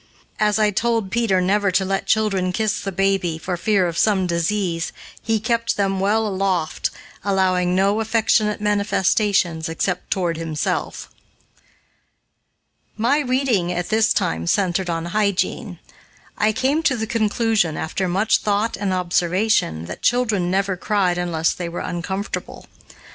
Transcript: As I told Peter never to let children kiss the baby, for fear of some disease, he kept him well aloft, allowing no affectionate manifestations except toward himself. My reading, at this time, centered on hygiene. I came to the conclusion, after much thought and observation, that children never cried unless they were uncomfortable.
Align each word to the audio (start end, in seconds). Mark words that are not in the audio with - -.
As 0.39 0.57
I 0.57 0.71
told 0.71 1.11
Peter 1.11 1.39
never 1.41 1.69
to 1.69 1.85
let 1.85 2.07
children 2.07 2.51
kiss 2.51 2.79
the 2.79 2.91
baby, 2.91 3.37
for 3.37 3.55
fear 3.55 3.85
of 3.87 3.99
some 3.99 4.25
disease, 4.25 4.91
he 5.21 5.39
kept 5.39 5.77
him 5.77 5.99
well 5.99 6.25
aloft, 6.25 6.89
allowing 7.23 7.75
no 7.75 7.99
affectionate 8.01 8.59
manifestations 8.59 9.69
except 9.69 10.09
toward 10.09 10.37
himself. 10.37 11.07
My 12.97 13.19
reading, 13.19 13.71
at 13.71 13.89
this 13.89 14.11
time, 14.11 14.47
centered 14.47 14.89
on 14.89 15.05
hygiene. 15.05 15.77
I 16.35 16.51
came 16.51 16.81
to 16.81 16.97
the 16.97 17.05
conclusion, 17.05 17.77
after 17.77 18.07
much 18.07 18.39
thought 18.39 18.75
and 18.75 18.91
observation, 18.91 19.85
that 19.85 20.01
children 20.01 20.49
never 20.49 20.75
cried 20.75 21.19
unless 21.19 21.53
they 21.53 21.69
were 21.69 21.81
uncomfortable. 21.81 22.65